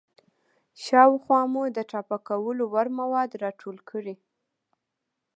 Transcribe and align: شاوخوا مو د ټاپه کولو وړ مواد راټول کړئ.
شاوخوا 0.83 1.41
مو 1.51 1.63
د 1.75 1.79
ټاپه 1.91 2.17
کولو 2.27 2.63
وړ 2.73 2.87
مواد 2.99 3.29
راټول 3.43 3.77
کړئ. 3.89 4.15